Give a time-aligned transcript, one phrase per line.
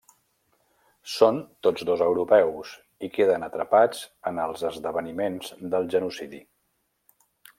[1.15, 1.35] Són
[1.67, 2.71] tots dos europeus,
[3.07, 4.01] i queden atrapats
[4.33, 6.43] en els esdeveniments del genocidi.